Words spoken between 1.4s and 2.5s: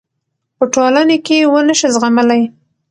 ونشـي زغـملـى.